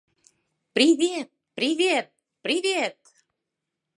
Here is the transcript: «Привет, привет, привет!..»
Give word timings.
«Привет, 0.73 1.29
привет, 1.53 2.09
привет!..» 2.41 2.97